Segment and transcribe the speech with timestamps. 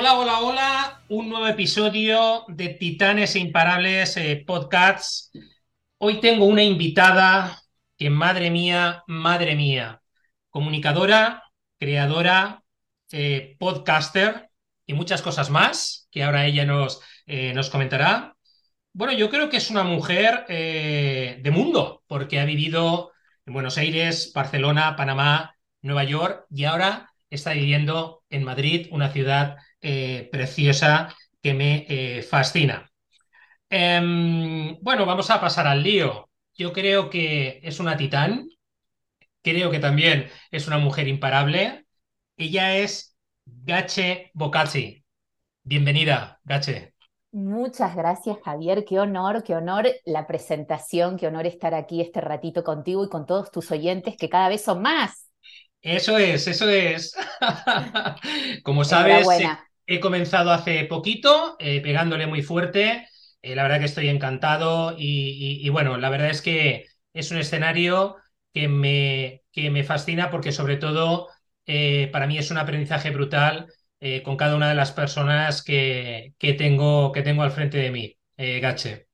[0.00, 1.02] Hola, hola, hola.
[1.08, 5.32] Un nuevo episodio de Titanes e Imparables eh, Podcasts.
[5.98, 7.60] Hoy tengo una invitada
[7.96, 10.00] que, madre mía, madre mía,
[10.50, 11.42] comunicadora,
[11.80, 12.62] creadora,
[13.10, 14.48] eh, podcaster
[14.86, 18.36] y muchas cosas más que ahora ella nos, eh, nos comentará.
[18.92, 23.10] Bueno, yo creo que es una mujer de mundo porque ha vivido
[23.46, 29.56] en Buenos Aires, Barcelona, Panamá, Nueva York y ahora está viviendo en Madrid, una ciudad
[29.80, 32.90] eh, preciosa que me eh, fascina.
[33.70, 36.30] Em, bueno, vamos a pasar al lío.
[36.54, 38.48] Yo creo que es una titán,
[39.42, 41.86] creo que también es una mujer imparable.
[42.36, 45.04] Ella es Gache Bocazzi.
[45.62, 46.94] Bienvenida, Gache.
[47.30, 48.84] Muchas gracias, Javier.
[48.86, 53.26] Qué honor, qué honor la presentación, qué honor estar aquí este ratito contigo y con
[53.26, 55.28] todos tus oyentes, que cada vez son más.
[55.82, 57.14] Eso es, eso es.
[58.64, 59.26] Como sabes,
[59.88, 63.08] He comenzado hace poquito, eh, pegándole muy fuerte.
[63.42, 68.16] Eh, la verdad que estoy encantado y, bueno, la verdad es que es un escenario
[68.54, 71.28] que me, que me fascina porque sobre todo
[71.66, 73.68] eh, para mí es un aprendizaje brutal
[74.24, 78.16] con cada una de las personas que, que, tengo, que tengo al frente de mí.
[78.36, 79.07] Gache.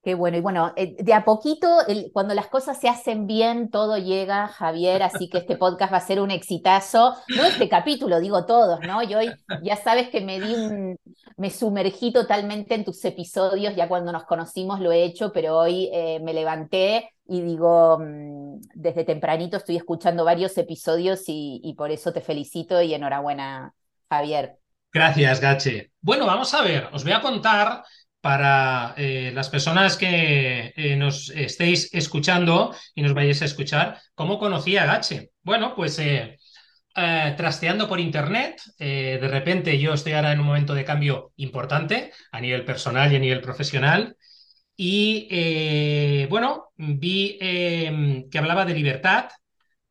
[0.00, 1.68] Qué bueno, y bueno, eh, de a poquito,
[2.12, 6.06] cuando las cosas se hacen bien, todo llega, Javier, así que este podcast va a
[6.06, 7.16] ser un exitazo.
[7.36, 9.02] No este capítulo, digo todos, ¿no?
[9.02, 9.30] Y hoy
[9.62, 10.96] ya sabes que me di un,
[11.36, 15.90] me sumergí totalmente en tus episodios, ya cuando nos conocimos lo he hecho, pero hoy
[15.92, 21.90] eh, me levanté y digo, mm, desde tempranito estoy escuchando varios episodios y, y por
[21.90, 23.74] eso te felicito y enhorabuena,
[24.08, 24.58] Javier.
[24.92, 25.90] Gracias, Gache.
[26.00, 27.82] Bueno, vamos a ver, os voy a contar
[28.20, 34.38] para eh, las personas que eh, nos estéis escuchando y nos vayáis a escuchar, ¿cómo
[34.38, 35.30] conocí a Gache?
[35.42, 36.36] Bueno, pues eh,
[36.94, 42.40] trasteando por internet, de repente yo estoy ahora en un momento de cambio importante a
[42.40, 44.16] nivel personal y a nivel profesional.
[44.76, 49.30] Y bueno, vi em, que hablaba de libertad,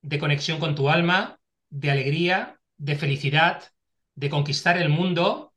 [0.01, 1.39] de conexión con tu alma,
[1.69, 3.63] de alegría, de felicidad,
[4.15, 5.53] de conquistar el mundo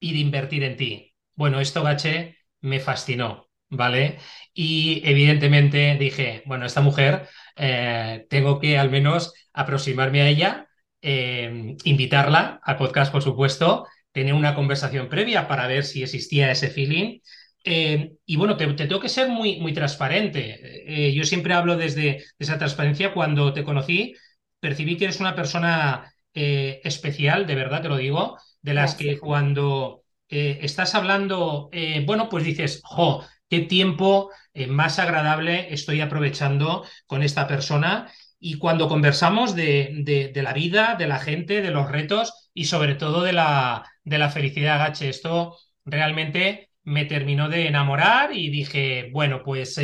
[0.00, 1.13] y de invertir en ti.
[1.36, 4.18] Bueno, esto Gache me fascinó, ¿vale?
[4.52, 10.68] Y evidentemente dije, bueno, esta mujer eh, tengo que al menos aproximarme a ella,
[11.02, 16.68] eh, invitarla al podcast, por supuesto, tener una conversación previa para ver si existía ese
[16.70, 17.20] feeling.
[17.64, 21.12] Eh, y bueno, te, tengo que ser muy, muy transparente.
[21.14, 23.12] yo siempre hablo desde esa transparencia.
[23.14, 24.14] Cuando te conocí,
[24.60, 30.03] percibí que eres una persona especial, de verdad te lo digo, de las que cuando
[30.28, 36.84] eh, estás hablando, eh, bueno, pues dices, jo, qué tiempo eh, más agradable estoy aprovechando
[37.06, 38.10] con esta persona.
[38.38, 42.94] Y cuando conversamos de, de, la vida, de la gente, de los retos y sobre
[42.94, 49.08] todo de la, de la felicidad, Gache, esto realmente me terminó de enamorar y dije,
[49.12, 49.80] bueno, pues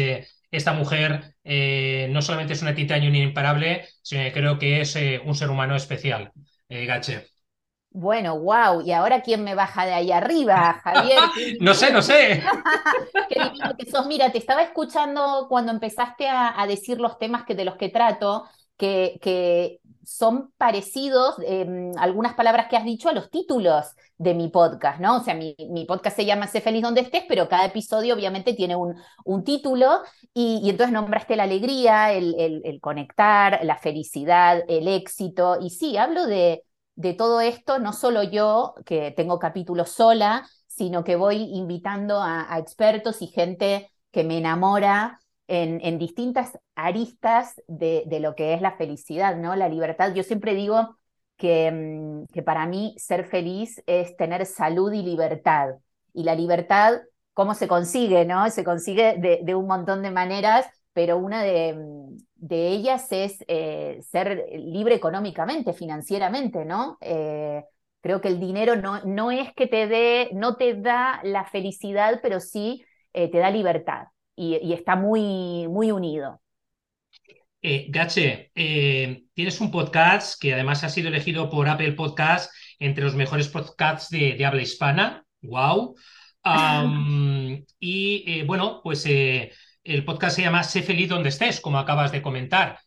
[0.50, 5.48] esta mujer no solamente es una titania imparable, sino que creo que es un ser
[5.48, 6.32] humano especial,
[6.68, 7.29] Gache.
[7.92, 11.18] Bueno, wow, ¿y ahora quién me baja de ahí arriba, Javier?
[11.60, 12.40] no sé, no sé.
[13.28, 14.06] Qué divino que sos.
[14.06, 18.44] Mira, te estaba escuchando cuando empezaste a, decir los temas que, de los que trato,
[18.76, 24.48] que, que son parecidos, em, algunas palabras que has dicho, a los títulos de mi
[24.48, 25.16] podcast, ¿no?
[25.16, 25.56] O sea, mi,
[25.88, 30.02] podcast se llama Sé feliz donde estés, pero cada episodio obviamente tiene un, un título
[30.32, 35.58] y, y, entonces nombraste la alegría, el, el conectar, la felicidad, el éxito.
[35.60, 36.64] Y sí, hablo de
[36.94, 42.58] de todo esto, no solo yo, que tengo capítulos sola, sino que voy invitando a,
[42.58, 49.36] expertos y gente que me enamora en, distintas aristas de, lo que es la felicidad,
[49.36, 49.56] ¿no?
[49.56, 50.14] La libertad.
[50.14, 50.96] Yo siempre digo
[51.36, 55.74] que, mm, que para mí ser feliz es tener salud y libertad.
[56.12, 57.00] Y la libertad,
[57.34, 58.48] ¿cómo se consigue, no?
[58.50, 60.66] Se consigue de, de un montón de maneras,
[61.00, 61.74] pero una de,
[62.34, 66.98] de ellas es eh, ser libre económicamente, financieramente, ¿no?
[67.00, 67.64] Eh,
[68.02, 72.20] creo que el dinero no, no, es que te dé, no te da la felicidad,
[72.22, 76.42] pero sí eh, te da libertad y, está muy, muy unido.
[77.62, 83.48] Gache, tienes un podcast que además ha sido elegido por Apple Podcast entre los mejores
[83.48, 85.24] podcasts de, habla hispana.
[85.40, 85.96] ¡Wow!
[87.80, 89.06] y bueno, pues
[89.84, 92.78] el podcast se llama Sé feliz donde estés, como acabas de comentar.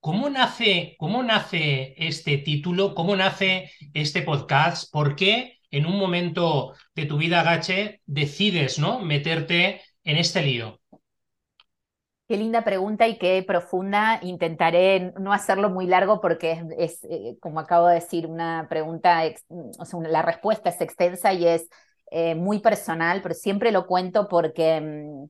[0.00, 2.94] ¿Cómo nace, ¿Cómo nace este título?
[2.94, 4.92] ¿Cómo nace este podcast?
[4.92, 9.00] ¿Por qué en un momento de tu vida, Gache, decides ¿no?
[9.00, 10.80] meterte en este lío?
[12.28, 14.18] Qué linda pregunta y qué profunda.
[14.22, 19.22] Intentaré no hacerlo muy largo porque es, eh, como acabo de decir, una pregunta,
[19.78, 21.68] o sea, la respuesta es extensa y es
[22.10, 25.24] eh, muy personal, pero siempre lo cuento porque, mm,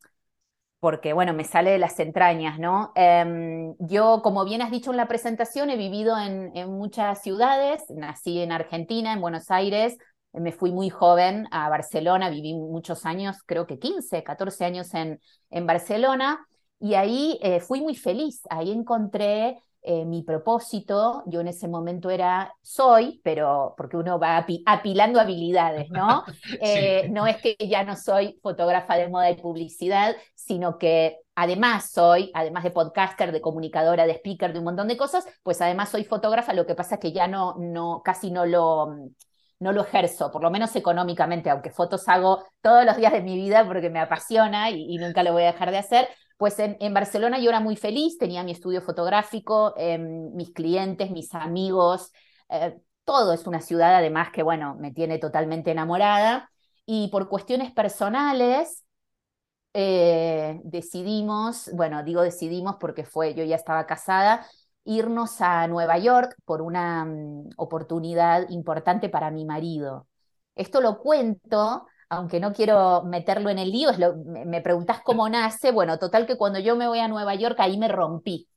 [0.84, 2.92] porque, bueno, me sale de las entrañas, ¿no?
[2.94, 8.42] Em, yo, como bien has dicho en la presentación, he vivido en, muchas ciudades, nací
[8.42, 9.96] en Argentina, en Buenos Aires,
[10.34, 15.20] me fui muy joven a Barcelona, viví muchos años, creo que 15, 14 años en,
[15.48, 16.46] en Barcelona,
[16.78, 22.08] y ahí eh, fui muy feliz, ahí encontré eh, mi propósito, yo en ese momento
[22.08, 26.25] era, soy, pero porque uno va apilando habilidades, ¿no?
[26.60, 31.90] Eh, no es que ya no soy fotógrafa de moda y publicidad, sino que además
[31.90, 35.90] soy, además de podcaster, de comunicadora, de speaker, de un montón de cosas, pues además
[35.90, 38.94] soy fotógrafa, lo que pasa es que ya no, no casi no lo
[39.60, 43.36] no lo ejerzo, por lo menos económicamente, aunque fotos hago todos los días de mi
[43.36, 46.08] vida porque me apasiona y, nunca lo voy a dejar de hacer.
[46.36, 51.32] Pues en, Barcelona yo era muy feliz, tenía mi estudio fotográfico, em, mis clientes, mis
[51.34, 52.12] amigos,
[52.48, 56.50] eh, todo es una ciudad además que, bueno, me tiene totalmente enamorada.
[56.86, 58.84] Y por cuestiones personales,
[59.75, 64.46] eh, decidimos, bueno, digo decidimos porque fue, yo ya estaba casada,
[64.84, 70.06] irnos a Nueva York por una mm, oportunidad importante para mi marido.
[70.54, 75.29] Esto lo cuento, aunque no quiero meterlo en el lío, es lo, me, preguntás cómo
[75.29, 78.49] nace, bueno, total que cuando yo me voy a Nueva York ahí me rompí,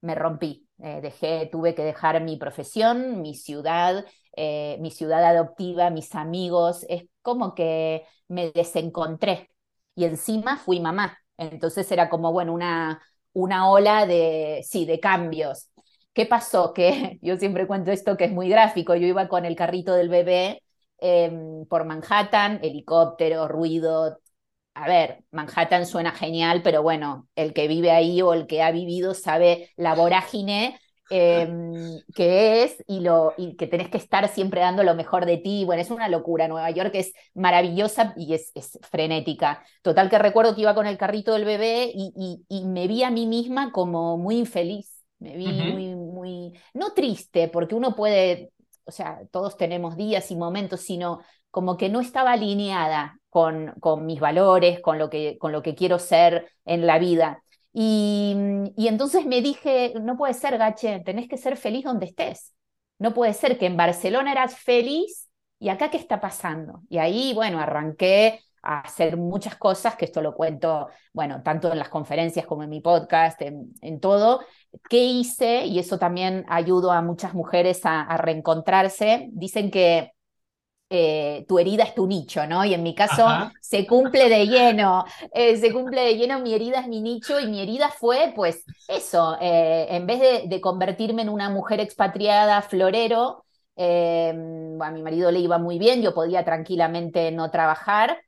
[0.00, 4.04] me rompí, eh, dejé, tuve que dejar mi profesión, mi ciudad,
[4.36, 9.50] eh, mi ciudad adoptiva, mis amigos, es como que me desencontré
[9.94, 11.18] y encima fui mamá.
[11.36, 15.70] Entonces era como, bueno, una, una ola de, sí, de cambios.
[16.12, 16.72] ¿Qué pasó?
[16.72, 18.94] Que yo siempre cuento esto que es muy gráfico.
[18.94, 20.62] Yo iba con el carrito del bebé
[20.98, 24.18] em, por Manhattan, helicóptero, ruido.
[24.74, 28.70] A ver, Manhattan suena genial, pero bueno, el que vive ahí o el que ha
[28.70, 30.78] vivido sabe la vorágine
[31.10, 35.38] Em, que es y, lo, y que tenés que estar siempre dando lo mejor de
[35.38, 35.64] ti.
[35.64, 36.48] Bueno, es una locura.
[36.48, 39.64] Nueva York es maravillosa y es, es frenética.
[39.82, 43.10] Total que recuerdo que iba con el carrito del bebé y, y, me vi a
[43.10, 44.94] mí misma como muy infeliz.
[45.18, 48.52] Me vi muy, muy, no triste, porque uno puede,
[48.88, 51.20] o sea, todos tenemos días y momentos, sino
[51.50, 53.74] como que no estaba alineada con,
[54.06, 55.38] mis valores, con lo, que,
[55.76, 57.42] quiero ser en la vida.
[57.72, 58.34] Y,
[58.76, 62.54] entonces me dije, no puede ser, Gache, tenés que ser feliz donde estés.
[62.98, 66.82] No puede ser que en Barcelona eras feliz y acá qué está pasando.
[66.88, 71.78] Y ahí, bueno, arranqué a hacer muchas cosas, que esto lo cuento, bueno, tanto en
[71.78, 74.40] las conferencias como en mi podcast, en todo.
[74.88, 75.66] ¿Qué hice?
[75.66, 79.28] Y eso también ayudó a muchas mujeres a, a reencontrarse.
[79.32, 80.12] Dicen que
[80.90, 82.64] eh, tu herida es tu nicho, ¿no?
[82.64, 83.26] Y en mi caso
[83.60, 85.04] se cumple de lleno,
[85.34, 88.64] eh, se cumple de lleno, mi herida es mi nicho y mi herida fue, pues,
[88.88, 93.44] eso, eh, en vez de, convertirme en una mujer expatriada, florero,
[93.76, 98.18] a mi marido le iba muy bien, yo podía tranquilamente no trabajar,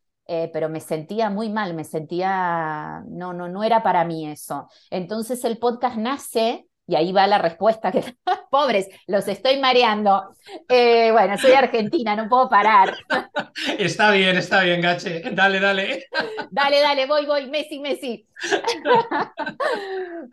[0.52, 4.68] pero me sentía muy mal, me sentía, no, no, no era para mí eso.
[4.90, 8.02] Entonces el podcast nace y ahí va la respuesta, que
[8.50, 10.34] pobres, los estoy mareando.
[10.68, 12.96] Eh, bueno, soy argentina, no puedo parar.
[13.78, 15.22] Está bien, está bien, Gache.
[15.32, 16.04] Dale, dale.
[16.50, 18.26] Dale, dale, voy, voy, Messi, Messi.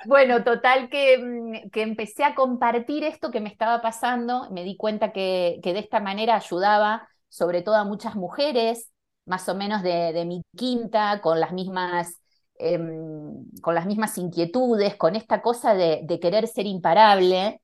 [0.06, 4.78] Bueno, total que, mm, que, empecé a compartir esto que me estaba pasando, me di
[4.78, 8.92] cuenta que, que de esta manera ayudaba sobre todo a muchas mujeres,
[9.28, 12.18] más o menos de, mi quinta, con las mismas
[12.60, 17.62] Em, con las mismas inquietudes, con esta cosa de, querer ser imparable.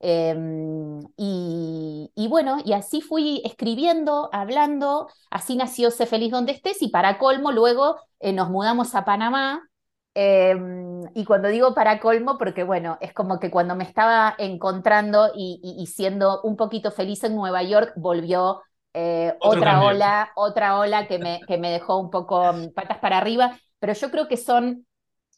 [0.00, 6.88] Em, y, bueno, y así fui escribiendo, hablando, así nació Sé feliz donde estés y
[6.88, 9.68] para colmo luego eh, nos mudamos a Panamá.
[10.14, 15.30] Em, y cuando digo para colmo, porque bueno, es como que cuando me estaba encontrando
[15.34, 18.62] y, siendo un poquito feliz en Nueva York, volvió
[18.94, 23.18] eh, otra ola, otra ola que me, que me dejó un poco mm, patas para
[23.18, 24.86] arriba pero yo creo que son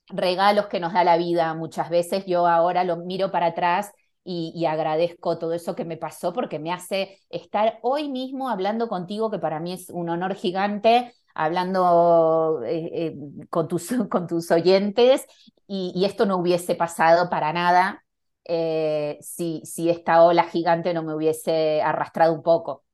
[0.09, 2.27] regalos que nos da la vida muchas veces.
[2.27, 3.93] Yo ahora lo miro para atrás
[4.25, 9.31] y, agradezco todo eso que me pasó porque me hace estar hoy mismo hablando contigo,
[9.31, 13.17] que para mí es un honor gigante, hablando eh, eh,
[13.49, 15.25] con, tus, con tus oyentes
[15.67, 18.05] y, esto no hubiese pasado para nada
[18.45, 22.85] eh, si, si esta ola gigante no me hubiese arrastrado un poco.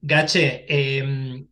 [0.00, 1.46] Gache, em,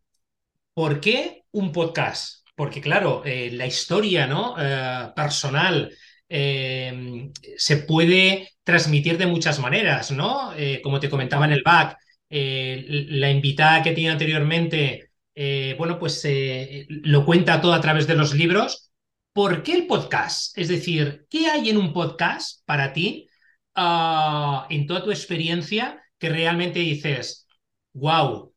[0.75, 4.57] ¿por qué un podcast, porque claro, eh, la historia ¿no?
[4.59, 5.93] Eh, personal
[6.29, 10.53] eh, se puede transmitir de muchas maneras, ¿no?
[10.83, 11.99] como te comentaba en el back,
[12.31, 18.15] la invitada que tenía anteriormente eh, bueno, pues eh, lo cuenta todo a través de
[18.15, 18.93] los libros.
[19.33, 20.57] ¿Por qué el podcast?
[20.57, 23.29] Es decir, ¿qué hay en un podcast para ti,
[23.75, 27.47] ah, en toda tu experiencia, que realmente dices,
[27.92, 28.54] wow,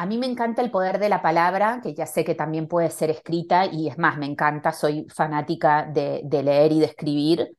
[0.00, 2.88] a mí me encanta el poder de la palabra, que ya sé que también puede
[2.88, 7.50] ser escrita, y es más, me encanta, soy fanática de, leer y de escribir.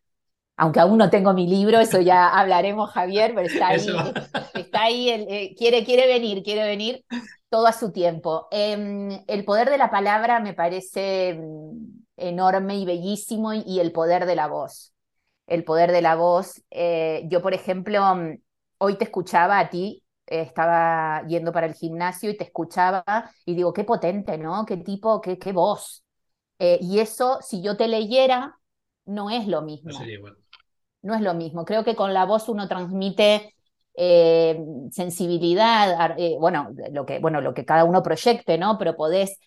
[0.57, 3.85] Aunque aún no tengo mi libro, eso ya hablaremos, Javier, pero está ahí,
[4.55, 7.05] está ahí eh, quiere, quiere venir, quiere venir
[7.47, 8.47] todo a su tiempo.
[8.49, 14.25] Em, el poder de la palabra me parece mm, enorme y bellísimo, y, el poder
[14.25, 14.93] de la voz.
[15.47, 16.61] El poder de la voz.
[16.69, 18.37] Eh, yo, por ejemplo, mm,
[18.79, 23.03] hoy te escuchaba a ti estaba yendo para el gimnasio y te escuchaba
[23.45, 24.65] y digo, qué potente, ¿no?
[24.65, 26.03] Qué tipo, qué, qué voz.
[26.57, 28.57] Eh, y eso, si yo te leyera,
[29.05, 29.91] no es lo mismo.
[31.01, 31.65] No, es lo mismo.
[31.65, 33.55] Creo que con la voz uno transmite
[33.95, 38.77] eh, sensibilidad, eh, bueno, lo que, bueno, lo que cada uno proyecte, ¿no?
[38.77, 39.37] Pero podés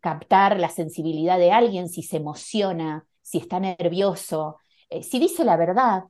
[0.00, 4.60] captar la sensibilidad de alguien si se emociona, si está nervioso,
[5.02, 6.04] si dice la verdad,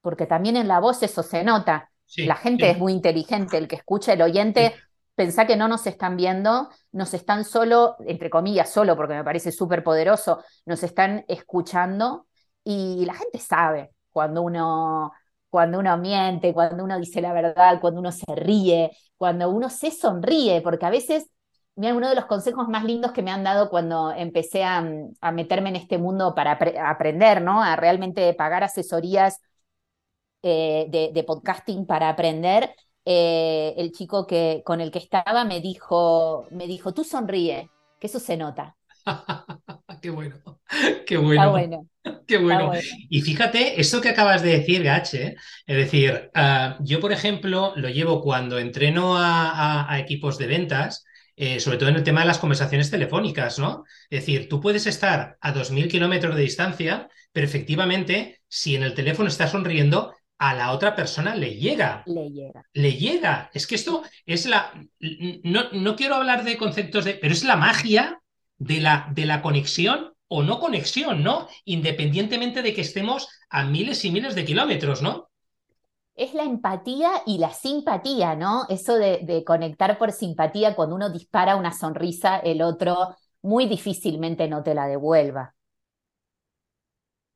[0.00, 1.90] porque también en la voz eso se nota.
[2.22, 4.72] La gente es muy inteligente, el que escucha, el oyente,
[5.16, 9.50] pensá que no nos están viendo, nos están solo, entre comillas, solo, porque me parece
[9.50, 12.28] súper poderoso, nos están escuchando
[12.62, 15.10] y la gente sabe cuando uno,
[15.48, 19.90] cuando uno miente, cuando uno dice la verdad, cuando uno se ríe, cuando uno se
[19.90, 21.28] sonríe, porque a veces,
[21.80, 24.82] mira, uno de los consejos más lindos que me han dado cuando empecé a,
[25.32, 27.62] meterme en este mundo para aprender, ¿no?
[27.62, 29.40] A realmente pagar asesorías
[30.42, 36.46] eh, de, podcasting para aprender, eh, el chico que, con el que estaba me dijo,
[36.50, 38.76] me dijo, tú sonríe, que eso se nota.
[40.02, 40.36] qué bueno,
[41.06, 41.86] qué bueno.
[42.26, 42.72] Qué bueno.
[43.08, 47.88] Y fíjate, eso que acabas de decir, Gache, es decir, ah, yo, por ejemplo, lo
[47.88, 51.04] llevo cuando entreno a, equipos de ventas,
[51.36, 53.84] eh, sobre todo en el tema de las conversaciones telefónicas, ¿no?
[54.08, 58.94] Es decir, tú puedes estar a 2.000 kilómetros de distancia, pero efectivamente, si en el
[58.94, 62.02] teléfono estás sonriendo, a la otra persona le llega.
[62.06, 62.64] Le llega.
[62.72, 63.50] Le llega.
[63.52, 64.72] Es que esto es la.
[65.44, 67.14] No, no quiero hablar de conceptos de.
[67.14, 68.20] Pero es la magia
[68.56, 71.48] de la, de la conexión o no conexión, ¿no?
[71.64, 75.29] Independientemente de que estemos a miles y miles de kilómetros, ¿no?
[76.20, 78.64] Es la empatía y la simpatía, ¿no?
[78.68, 84.46] Eso de, de conectar por simpatía, cuando uno dispara una sonrisa, el otro muy difícilmente
[84.48, 85.54] no te la devuelva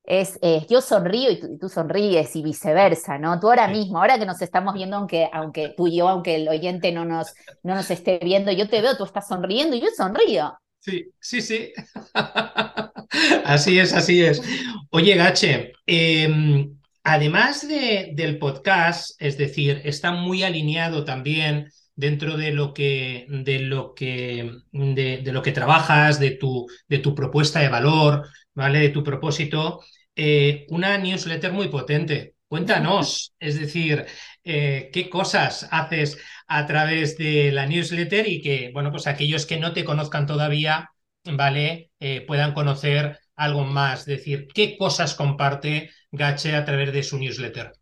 [0.04, 0.38] es
[0.68, 3.40] yo sonrío y tú, sonríes y viceversa, ¿no?
[3.40, 6.48] Tú ahora mismo, ahora que nos estamos viendo, aunque, aunque tú y yo, aunque el
[6.48, 9.86] oyente no nos, no nos esté viendo, yo te veo, tú estás sonriendo y yo
[9.96, 10.58] sonrío.
[10.80, 11.72] Sí, sí, sí.
[13.44, 14.42] así es, así es.
[14.90, 16.73] Oye, Gache, em,
[17.04, 23.60] además de, del podcast, es decir, está muy alineado también dentro de lo que, de
[23.60, 28.80] lo que, de, de lo que trabajas, de tu, de tu propuesta de valor, ¿vale?
[28.80, 29.80] De tu propósito,
[30.16, 32.34] eh, una newsletter muy potente.
[32.48, 34.06] Cuéntanos, es decir,
[34.44, 39.58] eh, qué cosas haces a través de la newsletter y que, bueno, pues aquellos que
[39.58, 40.90] no te conozcan todavía,
[41.24, 41.90] ¿vale?
[42.00, 47.18] Eh, puedan conocer algo más, es decir, qué cosas comparte Gache a través de su
[47.18, 47.72] newsletter.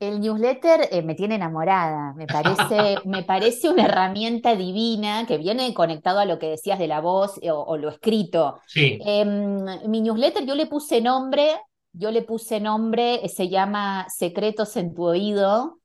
[0.00, 6.20] El newsletter me tiene enamorada, me parece, me parece una herramienta divina que viene conectado
[6.20, 8.60] a lo que decías de la voz o, lo escrito.
[8.66, 8.98] Sí.
[9.04, 11.56] Em, mi newsletter yo le puse nombre,
[11.92, 15.77] yo le puse nombre, se llama Secretos en tu oído,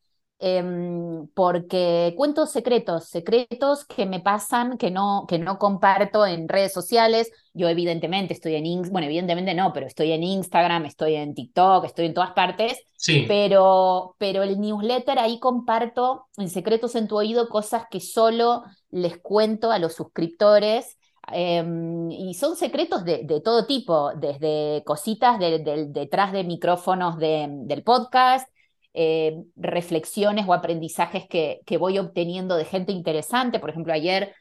[0.46, 6.74] Em, porque cuento secretos, secretos que me pasan, que no, que no comparto en redes
[6.74, 7.32] sociales.
[7.54, 11.86] Yo evidentemente estoy en Instagram, bueno, evidentemente no, pero estoy en Instagram, estoy en TikTok,
[11.86, 12.78] estoy en todas partes.
[12.98, 13.24] Sí.
[13.26, 19.18] Pero, pero el newsletter ahí comparto en secretos en tu oído cosas que solo les
[19.20, 20.98] cuento a los suscriptores.
[21.32, 28.46] Em, y son secretos de, de, todo tipo, desde cositas detrás de micrófonos del podcast,
[28.94, 33.60] eh, reflexiones o aprendizajes que, que, voy obteniendo de gente interesante.
[33.60, 34.34] Por ejemplo, ayer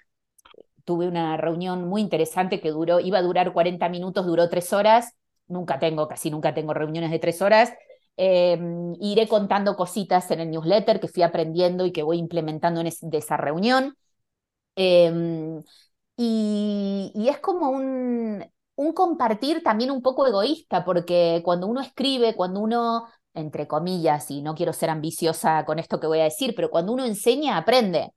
[0.84, 5.14] tuve una reunión muy interesante que duró, iba a durar 40 minutos, duró tres horas.
[5.46, 7.72] Nunca tengo, casi nunca tengo reuniones de tres horas.
[8.16, 12.90] Em, iré contando cositas en el newsletter que fui aprendiendo y que voy implementando en
[13.00, 13.96] de esa reunión.
[14.76, 15.62] Em,
[16.16, 18.44] y, y, es como un,
[18.76, 24.42] un compartir también un poco egoísta, porque cuando uno escribe, cuando uno entre comillas, y
[24.42, 28.10] no quiero ser ambiciosa con esto que voy a decir, pero cuando uno enseña, aprende,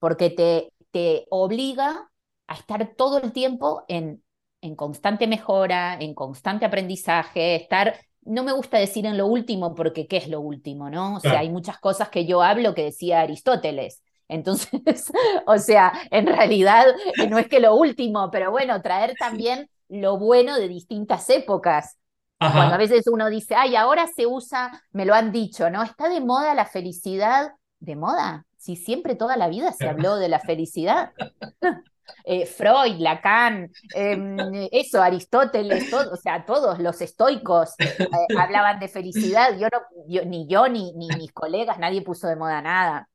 [0.00, 2.10] porque te, te obliga
[2.46, 4.22] a estar todo el tiempo en,
[4.60, 10.06] en constante mejora, en constante aprendizaje, estar no me gusta decir en lo último porque
[10.06, 11.16] ¿qué es lo último, no?
[11.16, 14.02] O sea, hay muchas cosas que yo hablo que decía Aristóteles.
[14.28, 14.70] Entonces,
[15.46, 16.86] o sea, en realidad
[17.28, 21.98] no es que lo último, pero bueno, traer también lo bueno de distintas épocas.
[22.50, 25.82] Cuando a veces uno dice, ay, ahora se usa, me lo han dicho, ¿no?
[25.82, 27.52] Está de moda la felicidad.
[27.78, 28.46] ¿De moda?
[28.56, 31.10] Si siempre toda la vida se habló de la felicidad.
[32.24, 34.36] Eh, Freud, Lacan, em,
[34.70, 38.06] eso, Aristóteles, o sea, todos los estoicos eh,
[38.38, 39.56] hablaban de felicidad.
[39.58, 43.08] Yo no, ni yo ni, ni mis colegas, nadie puso de moda nada.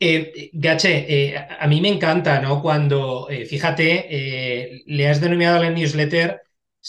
[0.00, 2.62] Eh, Gache, a mí me encanta, ¿no?
[2.62, 6.40] Cuando, fíjate, le has denominado la newsletter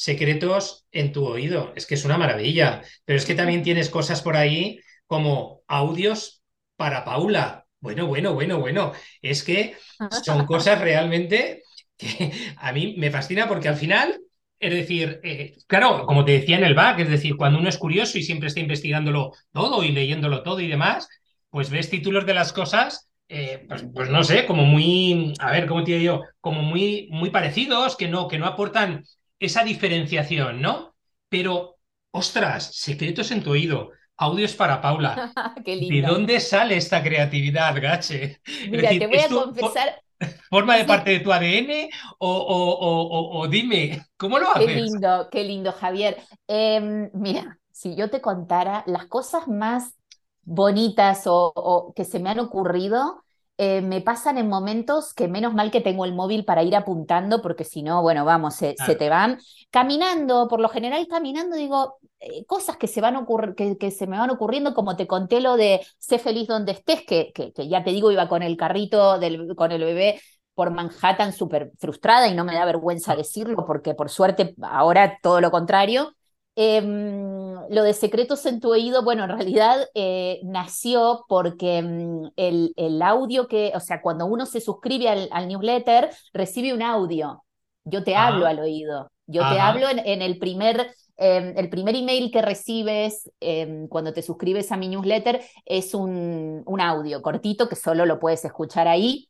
[0.01, 1.73] secretos en tu oído.
[1.75, 2.81] Es que es una maravilla.
[3.05, 6.41] Pero es que también tienes cosas por ahí como audios
[6.75, 7.65] para Paula.
[7.79, 8.93] Bueno, bueno, bueno, bueno.
[9.21, 9.75] Es que
[10.23, 11.63] son cosas realmente
[11.97, 14.21] que a mí me fascina porque al final,
[14.59, 15.19] es decir,
[15.67, 18.47] claro, como te decía en el back, es decir, cuando uno es curioso y siempre
[18.47, 21.09] está investigándolo todo y leyéndolo todo y demás,
[21.49, 25.67] pues ves títulos de las cosas, eh, pues, pues, no sé, como muy, a ver,
[25.67, 26.23] ¿cómo te digo yo?
[26.41, 29.03] Como muy, muy parecidos, que no, que no aportan
[29.39, 30.95] esa diferenciación, ¿no?
[31.29, 31.77] Pero,
[32.11, 35.31] ostras, secretos en tu oído, audios para Paula.
[35.65, 38.41] ¿De dónde sale esta creatividad, Gache?
[38.69, 40.01] Mira, te voy a confesar.
[40.49, 41.89] ¿Forma de parte de tu ADN?
[42.19, 44.67] O, dime, ¿cómo lo haces?
[44.67, 46.17] Qué lindo, qué lindo, Javier.
[46.47, 49.95] Em, mira, si yo te contara las cosas más
[50.41, 53.23] bonitas o, que se me han ocurrido,
[53.61, 57.41] eh, me pasan en momentos que menos mal que tengo el móvil para ir apuntando,
[57.41, 59.37] porque si no, bueno, vamos, se, te van.
[59.69, 64.17] Caminando, por lo general caminando, digo, eh, cosas que se, van que, que, se me
[64.17, 67.91] van ocurriendo, como te conté lo de sé feliz donde estés, que, que, ya te
[67.91, 70.21] digo, iba con el carrito, del, con el bebé
[70.53, 75.41] por Manhattan súper frustrada y no me da vergüenza decirlo, porque por suerte ahora todo
[75.41, 76.15] lo contrario.
[76.61, 83.01] Em, lo de secretos en tu oído, bueno, en realidad eh, nació porque mm, el,
[83.01, 87.45] audio que, o sea, cuando uno se suscribe al, newsletter, recibe un audio.
[87.85, 89.09] Yo te hablo al oído.
[89.25, 94.21] Yo te hablo en, el primer em, el primer email que recibes em, cuando te
[94.21, 99.29] suscribes a mi newsletter es un, un, audio cortito que solo lo puedes escuchar ahí.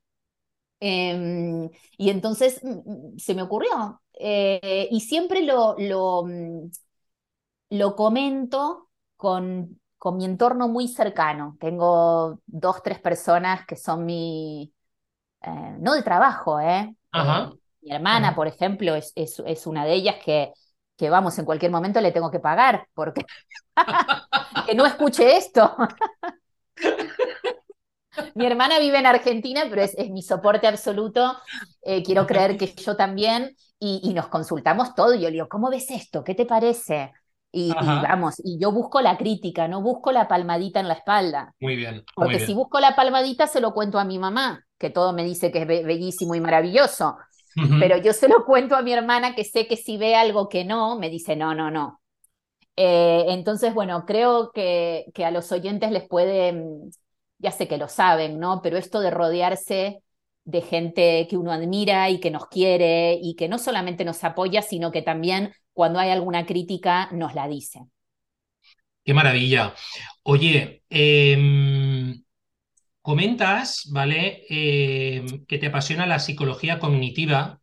[0.79, 4.01] y entonces mm, mm, se me ocurrió.
[4.19, 6.25] Eh, y siempre lo, lo,
[7.69, 11.57] lo comento con, con mi entorno muy cercano.
[11.59, 14.73] Tengo dos, tres personas que son mi,
[15.41, 16.95] eh, no de trabajo, ¿eh?
[17.13, 17.49] eh
[17.81, 20.51] mi hermana, por ejemplo, es, es, una de ellas que,
[20.97, 23.25] que, vamos, en cualquier momento le tengo que pagar, porque
[24.65, 25.77] que no escuche esto.
[28.35, 31.37] mi hermana vive en Argentina, pero es, mi soporte absoluto.
[31.81, 33.55] Eh, quiero creer que yo también.
[33.81, 35.13] Y, y, nos consultamos todo.
[35.13, 36.21] Y yo le digo, ¿cómo ves esto?
[36.21, 37.13] ¿Qué te parece?
[37.51, 41.53] Y, vamos, y yo busco la crítica, no busco la palmadita en la espalda.
[41.59, 42.03] Muy bien.
[42.15, 45.51] Porque si busco la palmadita, se lo cuento a mi mamá, que todo me dice
[45.51, 47.17] que es bellísimo y maravilloso.
[47.79, 50.63] Pero yo se lo cuento a mi hermana, que sé que si ve algo que
[50.63, 51.99] no, me dice no, no, no.
[52.75, 56.89] Eh, entonces, bueno, creo que, que a los oyentes les puede, mm,
[57.39, 58.61] ya sé que lo saben, ¿no?
[58.61, 60.01] Pero esto de rodearse
[60.45, 64.61] de gente que uno admira y que nos quiere y que no solamente nos apoya,
[64.61, 67.81] sino que también cuando hay alguna crítica nos la dice.
[69.03, 69.73] Qué maravilla.
[70.23, 72.23] Oye, em,
[73.01, 74.43] comentas, ¿vale?
[74.49, 77.61] Em, que te apasiona la psicología cognitiva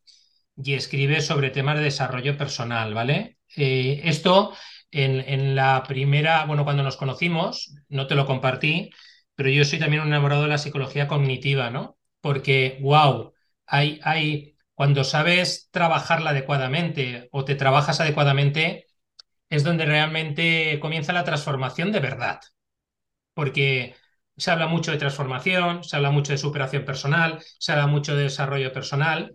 [0.56, 3.38] y escribes sobre temas de desarrollo personal, ¿vale?
[3.56, 4.54] Eh, esto
[4.90, 8.90] en, en, la primera, bueno, cuando nos conocimos, no te lo compartí,
[9.34, 11.98] pero yo soy también un enamorado de la psicología cognitiva, ¿no?
[12.20, 13.32] Porque, wow,
[13.66, 18.86] hay, hay cuando sabes trabajarla adecuadamente o te trabajas adecuadamente,
[19.48, 22.40] es donde realmente comienza la transformación de verdad.
[23.32, 23.94] Porque
[24.36, 28.24] se habla mucho de transformación, se habla mucho de superación personal, se habla mucho de
[28.24, 29.32] desarrollo personal,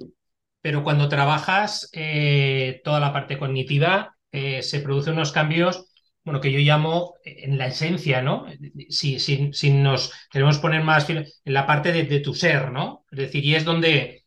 [0.62, 5.88] pero cuando trabajas eh, toda la parte cognitiva, eh, se producen unos cambios,
[6.23, 8.45] bueno, que yo llamo en la esencia, ¿no?
[8.89, 13.06] Si, si, nos queremos poner más en la parte de, de, tu ser, ¿no?
[13.10, 14.20] Es decir, y es donde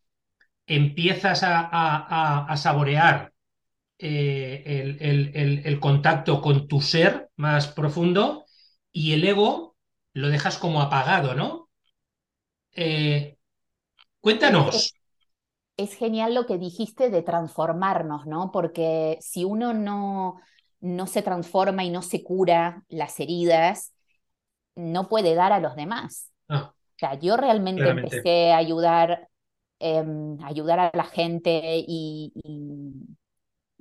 [0.67, 3.31] empiezas a, saborear
[3.97, 4.97] eh,
[5.63, 8.45] el, contacto con tu ser más profundo
[8.91, 9.75] y el ego
[10.13, 11.69] lo dejas como apagado, ¿no?
[12.71, 13.37] Eh,
[14.21, 14.93] cuéntanos.
[15.77, 18.51] Es, genial lo que dijiste de transformarnos, ¿no?
[18.51, 20.39] Porque si uno no,
[20.79, 23.93] no se transforma y no se cura las heridas,
[24.75, 26.31] no puede dar a los demás.
[26.47, 29.27] Ah, o sea, yo realmente empecé a ayudar
[29.79, 32.31] Em, ayudar a la gente y,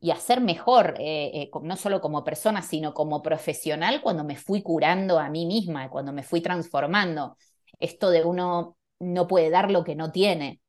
[0.04, 4.36] y a ser mejor, eh, eh, no solo como persona, sino como profesional cuando me
[4.36, 7.38] fui curando a mí misma, cuando me fui transformando.
[7.80, 10.60] Esto de uno no puede dar lo que no tiene.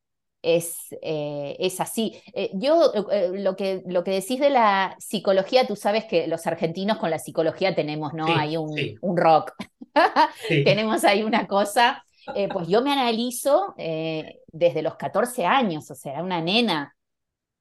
[0.41, 2.21] Es, eh, es así.
[2.53, 2.93] yo,
[3.33, 7.19] lo, que, lo que decís de la psicología, tú sabes que los argentinos con la
[7.19, 8.33] psicología tenemos, ¿no?
[8.33, 9.51] hay un, un rock.
[10.63, 12.04] tenemos ahí una cosa.
[12.51, 16.95] Pues yo me analizo desde los 14 años, o sea, una nena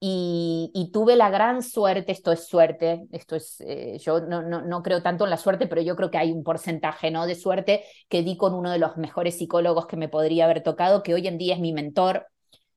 [0.07, 4.83] y, tuve la gran suerte, esto es suerte, esto es, eh, yo no, no, no,
[4.83, 7.27] creo tanto en la suerte, pero yo creo que hay un porcentaje ¿no?
[7.27, 11.03] de suerte que di con uno de los mejores psicólogos que me podría haber tocado,
[11.03, 12.27] que hoy en día es mi mentor,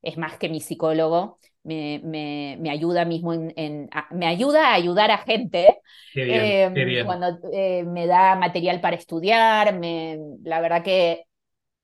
[0.01, 5.11] es más que mi psicólogo, me, me, me ayuda mismo en, me ayuda a ayudar
[5.11, 5.79] a gente
[6.15, 11.26] em, cuando eh, me da material para estudiar, me, la verdad que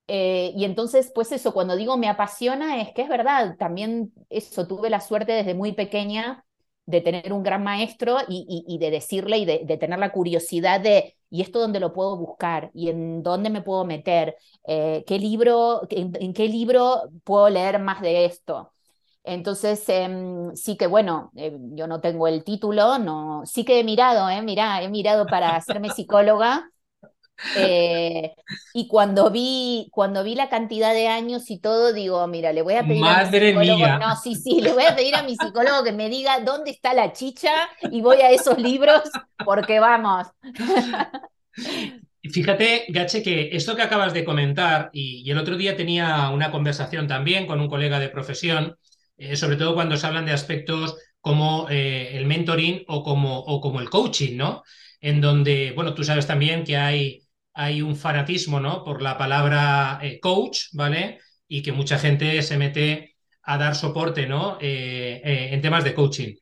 [0.07, 4.67] eh, y entonces, pues eso, cuando digo me apasiona, es que es verdad, también eso,
[4.67, 6.45] tuve la suerte desde muy pequeña
[6.85, 11.41] de tener un gran maestro y, de decirle y de, tener la curiosidad de, ¿y
[11.41, 12.71] esto dónde lo puedo buscar?
[12.73, 14.35] ¿Y en dónde me puedo meter?
[14.67, 18.73] Eh, ¿qué libro, en, qué libro puedo leer más de esto?
[19.23, 23.83] Entonces, em, sí que bueno, eh, yo no tengo el título, no, sí que he
[23.85, 26.72] mirado, eh, mira, he mirado para hacerme psicóloga
[27.57, 28.33] eh,
[28.73, 32.75] y cuando vi, cuando vi la cantidad de años y todo, digo, mira, le voy
[32.75, 35.83] a pedir a mi psicólogo, no, sí, sí, le voy a pedir a mi psicólogo
[35.83, 37.51] que me diga dónde está la chicha
[37.91, 39.01] y voy a esos libros
[39.45, 40.27] porque vamos.
[42.23, 47.07] Fíjate, Gache, que esto que acabas de comentar, y, el otro día tenía una conversación
[47.07, 48.77] también con un colega de profesión,
[49.17, 53.59] eh, sobre todo cuando se hablan de aspectos como eh, el mentoring o como, o
[53.59, 54.63] como el coaching, ¿no?
[55.01, 57.22] En donde, bueno, tú sabes también que hay
[57.53, 58.83] hay un fanatismo ¿no?
[58.83, 61.19] por la palabra eh, coach, ¿vale?
[61.47, 64.57] Y que mucha gente se mete a dar soporte ¿no?
[64.59, 66.35] Eh, eh, en temas de coaching.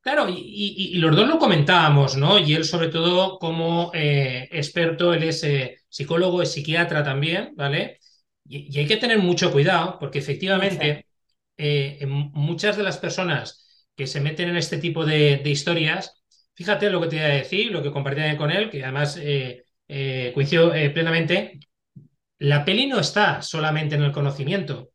[0.00, 2.38] Claro, y, los dos lo comentábamos, ¿no?
[2.38, 5.44] Y él sobre todo como experto, él es
[5.88, 7.98] psicólogo, es psiquiatra también, ¿vale?
[8.48, 11.06] Y, hay que tener mucho cuidado porque efectivamente
[12.06, 16.22] muchas de las personas que se meten en este tipo de, de, historias,
[16.54, 19.65] fíjate lo que te voy a decir, lo que compartí con él, que además eh,
[20.34, 21.60] coincido eh, plenamente,
[22.38, 24.90] la peli no está solamente en el conocimiento,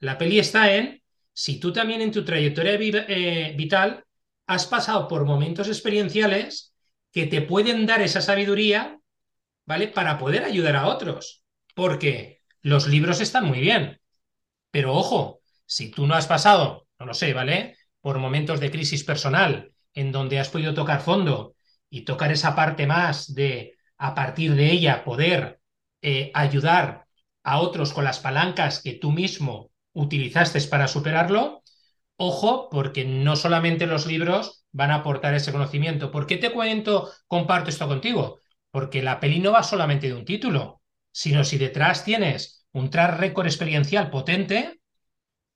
[0.00, 1.02] la peli está en
[1.32, 2.74] si tú también en tu trayectoria
[3.08, 4.04] eh, vital
[4.46, 6.74] has pasado por momentos experienciales
[7.10, 9.00] que te pueden dar esa sabiduría,
[9.66, 9.88] ¿vale?
[9.88, 11.42] Para poder ayudar a otros.
[11.74, 14.00] Porque los libros están muy bien,
[14.70, 17.76] pero ojo, si tú no has pasado, no lo sé, ¿vale?
[18.00, 21.56] Por momentos de crisis personal en donde has podido tocar fondo
[21.90, 25.60] y tocar esa parte más de a partir de ella poder
[26.02, 27.06] eh, ayudar
[27.42, 31.62] a otros con las palancas que tú mismo utilizaste para superarlo,
[32.16, 36.10] ojo, porque no solamente los libros van a aportar ese conocimiento.
[36.10, 38.40] ¿Por qué te cuento, comparto esto contigo?
[38.70, 43.18] Porque la peli no va solamente de un título, sino si detrás tienes un track
[43.18, 44.80] record experiencial potente,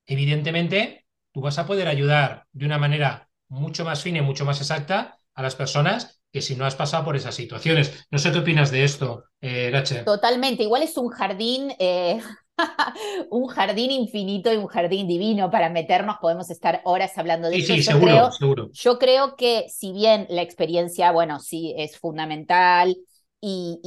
[0.07, 4.61] evidentemente tú vas a poder ayudar de una manera mucho más fina y mucho más
[4.61, 8.07] exacta a las personas que si no has pasado por esas situaciones.
[8.13, 10.05] No sé qué opinas de esto, eh, Gache.
[10.05, 12.21] Totalmente, igual es un jardín, eh,
[13.31, 17.75] un jardín infinito y un jardín divino para meternos, podemos estar horas hablando de eso.
[17.75, 18.71] Sí, yo seguro, creo, seguro.
[18.73, 22.97] Yo creo que si bien la experiencia, bueno, sí, es fundamental
[23.41, 23.81] y,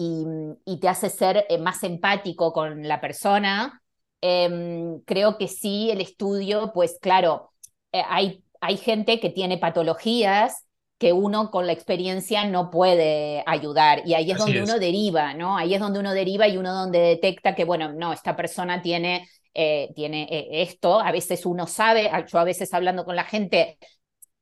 [0.66, 3.82] y, te hace ser eh, más empático con la persona,
[4.20, 7.52] em, creo que sí, el estudio, pues claro,
[7.94, 10.66] eh, hay, hay gente que tiene patologías
[11.02, 14.04] que uno con la experiencia no puede ayudar.
[14.06, 15.58] Y ahí es donde uno deriva, ¿no?
[15.58, 19.28] Ahí es donde uno deriva y uno donde detecta que, bueno, no, esta persona tiene,
[19.56, 21.00] eh, tiene eh, esto.
[21.00, 23.80] A veces uno sabe, yo a veces hablando con la gente,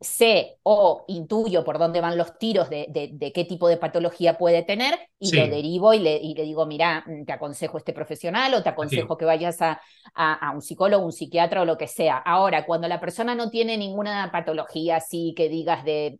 [0.01, 4.63] sé o intuyo por dónde van los tiros de, de, qué tipo de patología puede
[4.63, 8.53] tener y lo derivo y le, y le, digo, mira, mm, te aconsejo este profesional
[8.53, 9.81] o te aconsejo que vayas a,
[10.13, 12.17] a, un psicólogo, un psiquiatra o lo que sea.
[12.17, 16.19] Ahora, cuando la persona no tiene ninguna patología así que digas de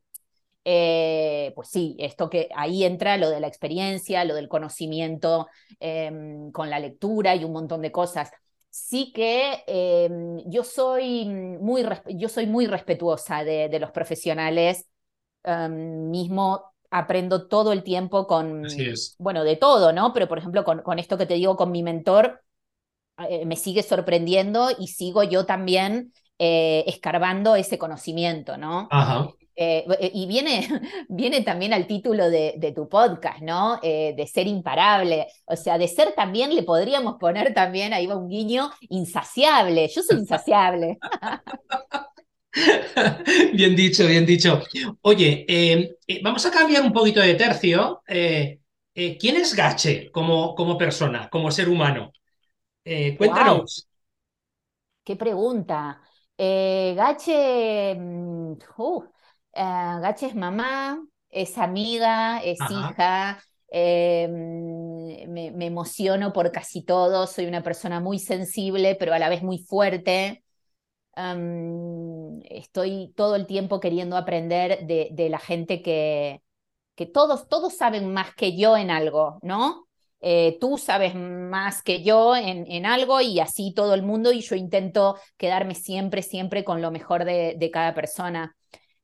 [0.65, 5.47] eh, pues sí, esto que ahí entra lo de la experiencia, lo del conocimiento
[5.79, 8.31] em, con la lectura y un montón de cosas.
[8.69, 14.87] Sí que em, yo, soy muy, yo soy muy respetuosa de, los profesionales,
[15.43, 18.63] em, mismo aprendo todo el tiempo con,
[19.19, 20.13] bueno, de todo, ¿no?
[20.13, 22.41] Pero por ejemplo, con, con esto que te digo, con mi mentor,
[23.27, 28.87] eh, me sigue sorprendiendo y sigo yo también eh, escarbando ese conocimiento, ¿no?
[28.91, 29.29] Ajá.
[29.61, 30.65] Eh, eh, y viene,
[31.09, 33.77] viene también al título de, tu podcast, ¿no?
[33.83, 35.27] Eh, de ser imparable.
[35.45, 39.89] O sea, de ser también le podríamos poner también, ahí va un guiño, insaciable.
[39.89, 40.97] Yo soy insaciable.
[43.53, 44.63] Bien dicho, bien dicho.
[45.01, 48.01] Oye, eh, eh, vamos a cambiar un poquito de tercio.
[48.07, 52.11] ¿quién es Gache como, como persona, como ser humano?
[52.83, 53.17] ¡Wow!
[53.17, 53.87] cuéntanos.
[55.03, 56.01] ¡Qué pregunta!
[56.41, 58.53] Eh, Gache, mm,
[59.55, 66.83] uh, es mamá, es amiga, es Ajá, hija, eh, mm, me, me emociono por casi
[66.83, 70.43] todo, soy una persona muy sensible, pero a la vez muy fuerte.
[72.49, 76.41] Estoy todo el tiempo queriendo aprender de, de la gente que,
[76.95, 79.87] que todos, todos saben más que yo en algo, ¿no?
[80.21, 84.41] Eh, tú sabes más que yo en, en, algo y así todo el mundo y
[84.41, 88.55] yo intento quedarme siempre, siempre con lo mejor de, de cada persona.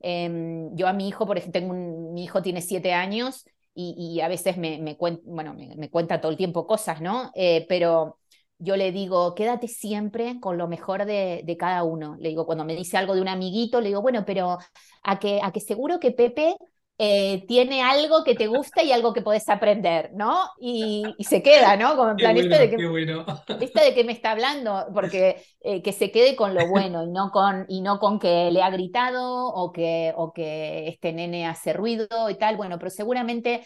[0.07, 4.27] Eh, yo a mi hijo, por ejemplo, tengo mi hijo tiene siete años y, a
[4.27, 7.31] veces me, bueno, me, cuenta todo el tiempo cosas, ¿no?
[7.35, 8.19] Eh, pero
[8.59, 12.17] yo le digo, quédate siempre con lo mejor de, de, cada uno.
[12.19, 14.59] Le digo, cuando me dice algo de un amiguito, le digo, bueno, pero
[15.03, 16.55] a que, a que seguro que Pepe
[16.97, 20.49] eh, tiene algo que te gusta y algo que podés aprender, ¿no?
[20.59, 21.97] Y, y se queda, ¿no?
[21.97, 23.25] Como en plan, este de bueno, que, qué bueno.
[23.57, 27.31] de que me está hablando, porque eh, que se quede con lo bueno y no
[27.31, 31.73] con, y no con que le ha gritado o que, o que este nene hace
[31.73, 33.65] ruido y tal, bueno, pero seguramente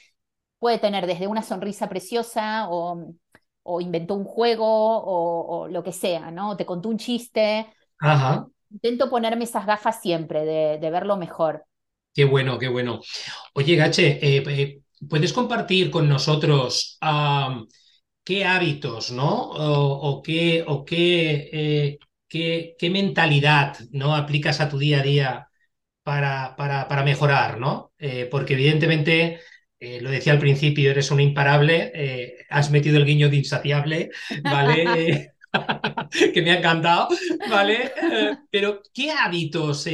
[0.58, 3.14] puede tener desde una sonrisa preciosa o,
[3.62, 6.58] o inventó un juego o, o, lo que sea, ¿no?
[6.58, 7.68] Te contó un chiste.
[8.00, 11.66] Ajá, Intento ponerme esas gafas siempre de, de ver lo mejor.
[12.14, 13.02] Qué bueno, qué bueno.
[13.54, 16.98] Oye, Gache, eh, eh, ¿puedes compartir con nosotros
[18.24, 19.50] qué hábitos, ¿no?
[19.52, 24.16] O, qué, o qué, eh, qué, qué mentalidad, ¿no?
[24.16, 25.50] aplicas a tu día a día
[26.04, 27.94] para, para, para mejorar, ¿no?
[28.32, 29.40] Porque evidentemente,
[29.80, 34.12] lo decía al principio, eres un imparable, has metido el guiño de insaciable,
[34.44, 35.34] ¿vale?
[36.34, 37.08] Que me ha encantado,
[37.50, 37.92] ¿vale?
[38.52, 39.88] Pero ¿qué hábitos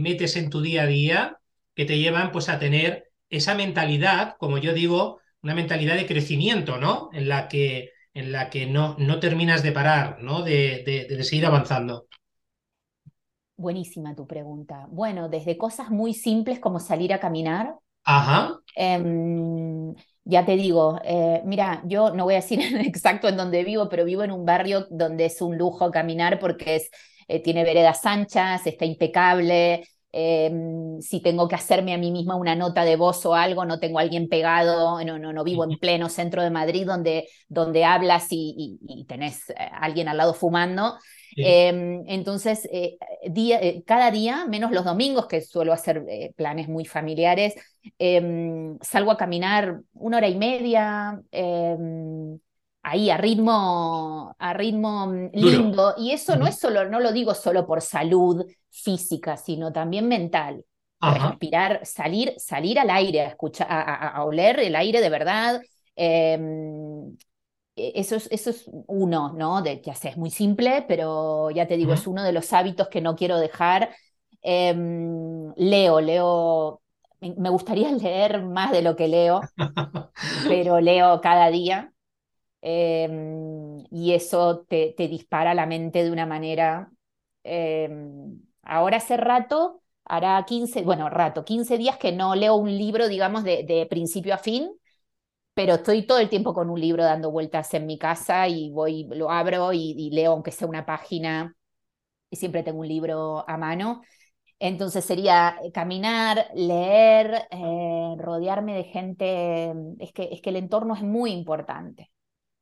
[0.00, 1.38] metes en tu día a día
[1.76, 6.78] que te llevan pues a tener esa mentalidad, como yo digo, una mentalidad de crecimiento,
[6.78, 7.10] ¿no?
[7.14, 10.42] En la que, en la que no, no terminas de parar, ¿no?
[10.42, 12.08] De, de, de seguir avanzando.
[13.56, 14.86] Buenísima tu pregunta.
[14.90, 17.76] Bueno, desde cosas muy simples como salir a caminar.
[18.14, 23.64] Ajá, em, ya te digo, eh, mira, yo no voy a decir exacto en dónde
[23.64, 26.90] vivo, pero vivo en un barrio donde es un lujo caminar porque es,
[27.28, 29.86] eh, tiene veredas anchas, está impecable.
[30.16, 33.78] Em, si tengo que hacerme a mí misma una nota de voz o algo, no
[33.80, 37.84] tengo a alguien pegado, no, no, no vivo en pleno centro de Madrid donde, donde
[37.84, 40.96] hablas y, y, y tenés a alguien al lado fumando.
[41.34, 42.96] sí, Eh, entonces, eh,
[43.30, 47.54] día, eh, cada día, menos los domingos, que suelo hacer eh, planes muy familiares,
[47.98, 48.22] eh,
[48.82, 51.76] salgo a caminar una hora y media, eh,
[52.86, 55.72] ahí a ritmo, a ritmo mm, duro.
[55.72, 55.94] lindo.
[55.98, 60.64] Y eso no es solo, no lo digo solo por salud física, sino también mental.
[61.00, 65.10] Ajá, Respirar, salir, salir al aire, a escuchar, a, a- a oler el aire de
[65.10, 65.62] verdad.
[65.96, 66.38] Eh,
[67.76, 69.62] eh, Eso es, eso es uno, ¿no?
[69.62, 72.06] De que haces muy simple, pero ya te digo, es ujú.
[72.06, 73.94] uno de los hábitos que no quiero dejar.
[74.42, 76.82] Em, leo, leo,
[77.20, 79.50] me gustaría leer más de lo que leo,
[80.46, 81.92] pero leo cada día.
[82.68, 86.90] Em, y eso te, te dispara la mente de una manera.
[87.44, 93.06] em, ahora hace rato, hará 15 bueno, rato, 15 días que no leo un libro,
[93.08, 94.70] digamos, de, de principio a fin
[95.54, 99.04] pero estoy todo el tiempo con un libro dando vueltas en mi casa y voy,
[99.12, 101.56] lo abro y, y leo aunque sea una página
[102.30, 104.02] y siempre tengo un libro a mano.
[104.60, 110.94] Entonces sería eh, caminar, leer, eh, rodearme de gente, es que, es que el entorno
[110.96, 112.10] es muy importante,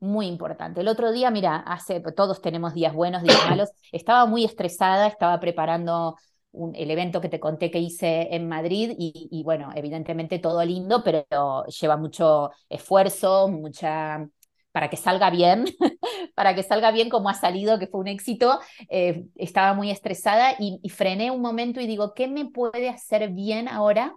[0.04, 0.80] muy importante.
[0.80, 5.40] El otro día, mira, hace, todos tenemos días buenos, días malos, estaba muy estresada, estaba
[5.40, 6.16] preparando
[6.52, 10.64] un, el evento que te conté que hice en Madrid y, y bueno, evidentemente todo
[10.64, 14.26] lindo, pero lleva mucho esfuerzo, mucha
[14.72, 15.66] para que salga bien,
[16.34, 20.56] para que salga bien como ha salido, que fue un éxito, eh, estaba muy estresada
[20.58, 24.16] y, y, frené un momento y digo, ¿qué me puede hacer bien ahora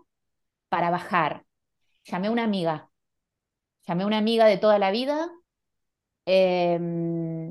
[0.70, 1.46] para bajar?
[2.06, 2.90] Llamé a una amiga,
[3.88, 5.30] llamé a una amiga de toda la vida
[6.28, 6.78] eh,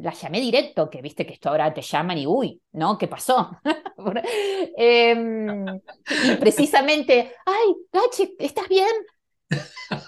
[0.02, 2.98] la llamé directo, que viste que esto ahora te llaman y uy, ¿no?
[2.98, 3.50] ¿Qué pasó?
[4.76, 5.16] eh,
[6.24, 8.86] y precisamente, ay, Gachi, ¿estás bien?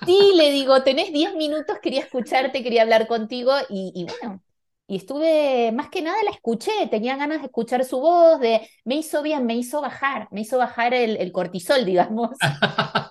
[0.04, 4.42] Sí, le digo, tenés 10 minutos, quería escucharte, quería hablar contigo y, y, bueno,
[4.86, 8.96] y estuve, más que nada la escuché, tenía ganas de escuchar su voz, de, me
[8.96, 12.30] hizo bien, me hizo bajar, me hizo bajar el, el cortisol, digamos.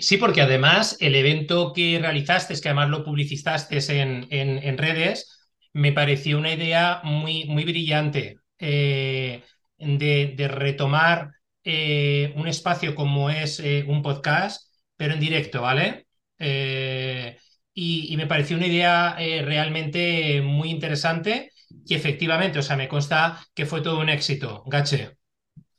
[0.00, 5.92] Sí, porque además el evento que realizaste, que además lo publicitaste en, en, redes, me
[5.92, 8.38] pareció una idea muy, muy brillante.
[8.58, 9.42] Eh,
[9.80, 11.32] de, retomar
[11.64, 16.06] eh, un espacio como es eh, un podcast, pero en directo, ¿vale?
[16.38, 17.36] Eh,
[17.74, 21.52] y, me pareció una idea realmente muy interesante
[21.86, 24.62] y efectivamente, o sea, me consta que fue todo un éxito.
[24.66, 25.16] Gache.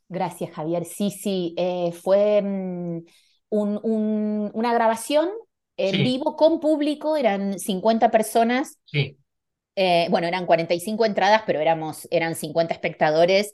[0.09, 0.85] Gracias, Javier.
[0.85, 1.55] Sí, sí,
[2.01, 2.41] fue
[3.51, 5.29] mm, una grabación
[5.77, 8.77] en vivo con público, eran 50 personas.
[8.85, 9.17] Sí.
[10.09, 13.51] bueno, eran 45 entradas, pero éramos, eran 50 espectadores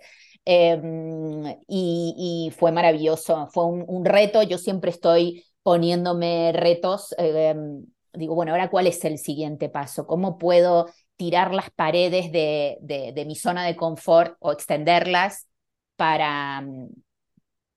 [0.49, 8.53] Em, y, fue maravilloso, fue un, reto, yo siempre estoy poniéndome retos, em, digo, bueno,
[8.53, 10.85] ahora cuál es el siguiente paso, cómo puedo
[11.17, 15.49] tirar las paredes de, de, mi zona de confort o extenderlas
[15.97, 16.65] para,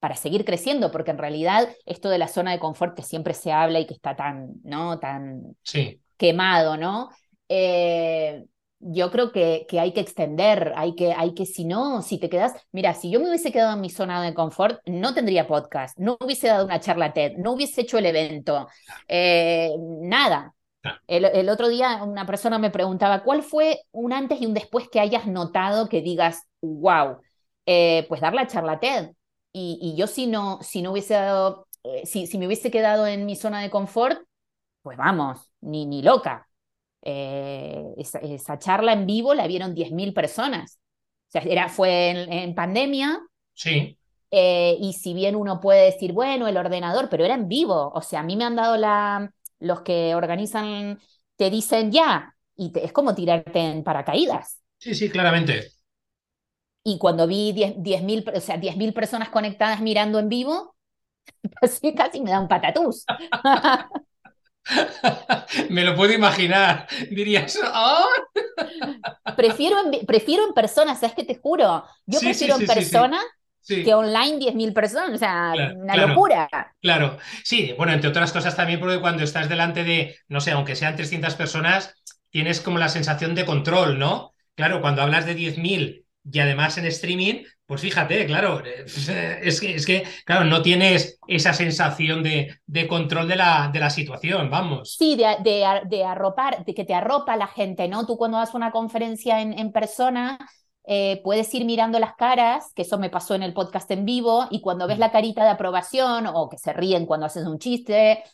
[0.01, 3.53] para seguir creciendo, porque en realidad esto de la zona de confort que siempre se
[3.53, 4.99] habla y que está tan, ¿no?
[4.99, 6.01] tan sí.
[6.17, 7.11] quemado, ¿no?
[7.49, 8.45] Eh,
[8.81, 12.31] yo creo que, que, hay que extender, hay que, hay que, si no, si te
[12.31, 15.99] quedas, mira, si yo me hubiese quedado en mi zona de confort, no tendría podcast,
[15.99, 18.69] no hubiese dado una charla TED, no hubiese hecho el evento,
[19.07, 20.55] eh, nada.
[21.07, 24.99] El, otro día una persona me preguntaba, ¿cuál fue un antes y un después que
[24.99, 27.19] hayas notado que digas, wow,
[27.67, 29.11] eh, pues dar la charla TED?
[29.53, 33.07] Y, y, yo si no, si no hubiese dado, eh, si, si me hubiese quedado
[33.07, 34.23] en mi zona de confort,
[34.83, 36.49] pues vamos, ni, ni loca.
[37.03, 40.79] Eh, esa, charla en vivo la vieron 10.000 personas.
[41.29, 43.21] O sea, era, fue en, pandemia.
[43.55, 43.97] Sí.
[44.31, 47.93] Eh, y si bien uno puede decir, bueno, el ordenador, pero era en vivo.
[47.95, 49.33] O sea, a mí me han dado la.
[49.59, 50.99] Los que organizan
[51.37, 52.35] te dicen ya.
[52.57, 54.61] Y es como tirarte en paracaídas.
[54.79, 55.73] Sí, sí, claramente.
[56.83, 60.75] Y cuando vi 10.000 o sea, 10 personas conectadas mirando en vivo,
[61.61, 63.05] casi, casi me da un patatús.
[65.71, 66.87] Me lo puedo imaginar.
[67.11, 68.07] Dirías, ¡oh!
[69.37, 71.85] prefiero, en, prefiero en persona, ¿sabes qué te juro?
[72.07, 73.21] Yo prefiero en persona
[73.67, 76.49] que online 10.000 personas, o sea, una locura.
[76.81, 80.77] Claro, sí, bueno, entre otras cosas también porque cuando estás delante de, no sé, aunque
[80.77, 81.95] sean 300 personas,
[82.31, 84.35] tienes como la sensación de control, ¿no?
[84.55, 89.87] Claro, cuando hablas de 10.000 y además en streaming, pues fíjate, claro, es que, es
[89.87, 94.97] que claro, no tienes esa sensación de, de control de la, de la, situación, vamos.
[94.97, 98.07] Sí, de, de, de, arropar, de que te arropa la gente, ¿no?
[98.07, 100.39] Tú cuando das una conferencia en, en persona,
[100.85, 104.47] eh, puedes ir mirando las caras, que eso me pasó en el podcast en vivo,
[104.51, 108.25] y cuando ves la carita de aprobación o que se ríen cuando haces un chiste,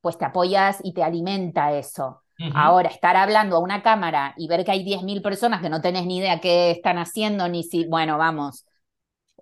[0.00, 2.22] pues te apoyas y te alimenta eso.
[2.52, 6.06] Ahora, estar hablando a una cámara y ver que hay 10.000 personas que no tenés
[6.06, 8.64] ni idea qué están haciendo, ni si, bueno, vamos.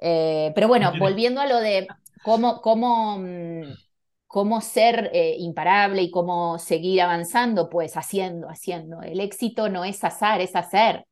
[0.00, 1.88] Eh, pero bueno, volviendo a lo de
[2.22, 3.62] cómo, cómo, mm,
[4.26, 9.02] cómo ser eh, imparable y cómo seguir avanzando, pues haciendo, haciendo.
[9.02, 11.04] El éxito no es azar, es hacer.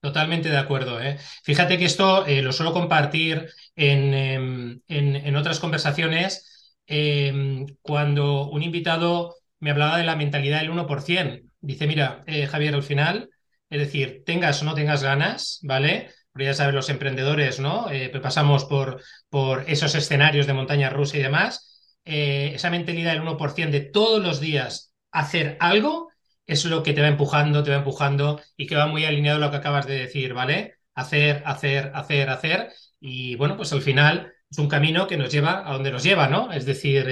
[0.00, 1.00] Totalmente de acuerdo.
[1.00, 1.18] ¿eh?
[1.44, 8.62] Fíjate que esto lo suelo compartir en, em, en, en otras conversaciones em, cuando un
[8.64, 11.40] invitado me hablaba de la mentalidad del 1%.
[11.60, 13.30] Dice, mira, eh, Javier, al final,
[13.70, 16.10] es decir, tengas o no tengas ganas, ¿vale?
[16.32, 17.88] Porque ya sabes, los emprendedores, ¿no?
[17.88, 21.94] Eh, pasamos por, por esos escenarios de montaña rusa y demás.
[22.04, 26.10] Eh, esa mentalidad del 1% de todos los días hacer algo
[26.44, 29.46] es lo que te va empujando, te va empujando y que va muy alineado a
[29.46, 30.74] lo que acabas de decir, ¿vale?
[30.96, 32.72] Hacer, hacer, hacer, hacer.
[32.98, 36.26] Y bueno, pues al final es un camino que nos lleva a donde nos lleva,
[36.26, 36.50] ¿no?
[36.50, 37.06] Es decir,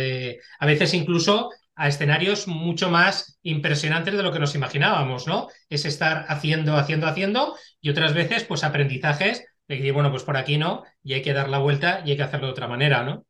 [0.58, 5.48] a veces incluso a escenarios mucho más impresionantes de lo que nos imaginábamos, ¿no?
[5.70, 10.36] Es estar haciendo, haciendo, haciendo y otras veces, pues aprendizajes de decir, bueno, pues por
[10.36, 13.02] aquí no, y hay que dar la vuelta y hay que hacerlo de otra manera,
[13.02, 13.24] ¿no?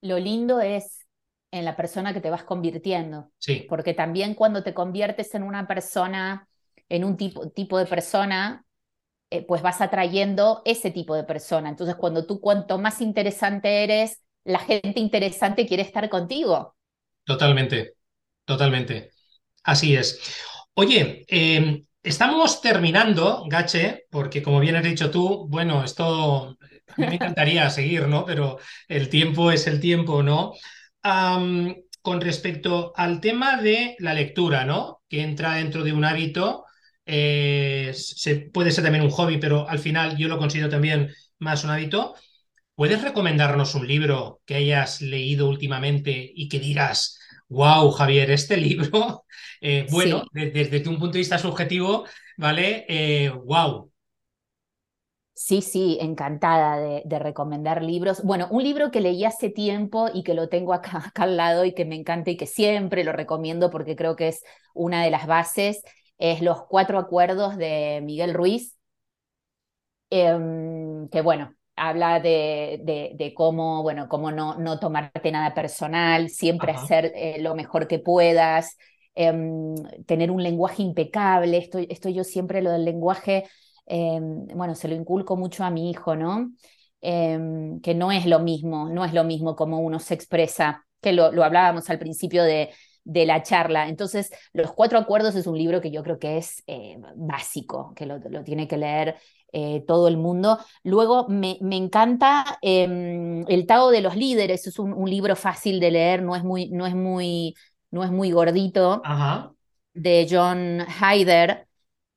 [0.00, 1.06] Lo lindo es
[1.50, 3.30] en la persona que te vas convirtiendo.
[3.36, 3.66] Sí.
[3.68, 6.48] Porque también cuando te conviertes en una persona,
[6.88, 8.64] en un tipo, tipo de persona,
[9.28, 11.68] eh, pues vas atrayendo ese tipo de persona.
[11.68, 16.74] Entonces, cuando tú cuanto más interesante eres, la gente interesante quiere estar contigo.
[17.24, 17.94] Totalmente,
[18.44, 19.10] totalmente.
[19.64, 20.20] Así es.
[20.74, 26.56] Oye, em, estamos terminando, Gache, porque como bien has dicho tú, bueno, esto
[26.96, 28.24] me encantaría seguir, ¿no?
[28.24, 28.58] Pero
[28.88, 30.54] el tiempo es el tiempo, ¿no?
[32.02, 35.02] con respecto al tema de la lectura, ¿no?
[35.08, 36.64] Que entra dentro de un hábito,
[37.06, 41.64] eh, se, puede ser también un hobby, pero al final yo lo considero también más
[41.64, 42.14] un hábito.
[42.82, 47.16] ¿Puedes recomendarnos un libro que hayas leído últimamente y que digas,
[47.48, 49.24] wow, Javier, este libro,
[49.60, 52.06] eh, bueno, desde, un punto de vista subjetivo,
[52.36, 52.84] ¿vale?
[53.44, 53.86] wow.
[53.86, 53.90] Eh,
[55.32, 58.20] sí, sí, encantada de, recomendar libros.
[58.24, 61.64] Bueno, un libro que leí hace tiempo y que lo tengo acá, acá, al lado
[61.64, 64.42] y que me encanta y que siempre lo recomiendo porque creo que es
[64.74, 65.84] una de las bases,
[66.18, 68.76] es Los Cuatro Acuerdos de Miguel Ruiz.
[70.10, 71.54] em, que bueno,
[71.88, 77.56] habla de, de, cómo, bueno, cómo no, no tomarte nada personal, siempre hacer eh, lo
[77.56, 78.76] mejor que puedas,
[79.16, 79.74] em,
[80.06, 81.58] tener un lenguaje impecable.
[81.58, 83.44] Estoy, estoy yo siempre lo del lenguaje,
[83.86, 86.52] em, bueno, se lo inculco mucho a mi hijo, ¿no?
[87.00, 91.12] Em, que no es lo mismo, no es lo mismo como uno se expresa, que
[91.12, 92.70] lo, lo hablábamos al principio de,
[93.02, 93.88] de la charla.
[93.88, 98.06] Entonces, Los Cuatro Acuerdos es un libro que yo creo que es eh, básico, que
[98.06, 99.16] lo, lo, tiene que leer
[99.52, 100.58] eh, todo el mundo.
[100.82, 106.22] Luego me, encanta em, El Tao de los Líderes, es un, libro fácil de leer,
[106.22, 107.54] no es muy, no es muy,
[107.90, 109.02] no es muy gordito,
[109.94, 111.68] de John Haider.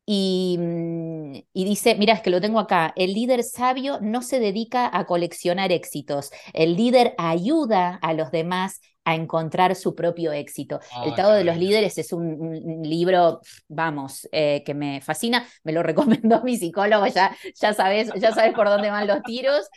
[0.05, 4.39] Y, mm, y, dice, mira, es que lo tengo acá, el líder sabio no se
[4.39, 10.79] dedica a coleccionar éxitos, el líder ayuda a los demás a encontrar su propio éxito.
[11.05, 15.71] el ah, Tao de los Líderes es un, libro, vamos, eh, que me fascina, me
[15.71, 19.69] lo recomendó mi psicólogo, ya, ya, sabes, ya sabes por dónde van los tiros.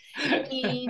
[0.50, 0.88] Y,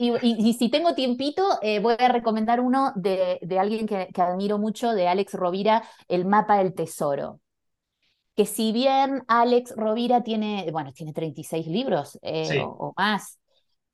[0.00, 4.58] y, si tengo tiempito, eh, voy a recomendar uno de, de alguien que, que admiro
[4.58, 7.40] mucho, de Alex Rovira, El mapa del tesoro
[8.34, 13.40] que si bien Alex Rovira tiene, bueno, tiene 36 libros eh, o, más,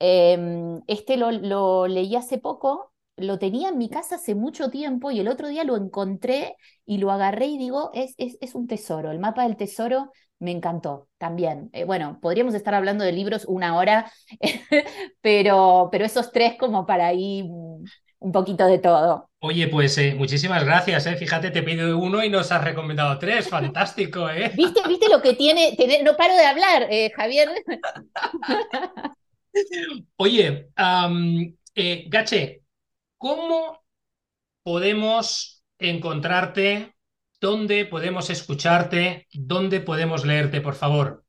[0.01, 5.11] em, este lo, lo, leí hace poco lo tenía en mi casa hace mucho tiempo
[5.11, 6.57] y el otro día lo encontré
[6.87, 9.11] y lo agarré y digo, es, es, un tesoro.
[9.11, 11.71] El mapa del tesoro me encantó también.
[11.73, 14.11] Eh, bueno, podríamos estar hablando de libros una hora,
[15.21, 17.85] pero, pero esos tres como para ahí mm,
[18.21, 19.29] un poquito de todo.
[19.41, 21.17] Oye, pues eh, muchísimas gracias, eh.
[21.17, 23.49] Fíjate, te pido uno y nos has recomendado tres.
[23.49, 24.53] Fantástico, ¿eh?
[24.57, 25.77] ¿Viste, ¿Viste lo que tiene?
[26.03, 27.51] no paro de hablar, Javier.
[30.17, 30.69] Oye,
[32.09, 32.62] Gache,
[33.23, 33.79] ¿Cómo
[34.65, 36.93] podemos encontrarte?
[37.41, 39.29] ¿Dónde podemos escucharte?
[39.33, 41.25] ¿Dónde podemos leerte, por favor?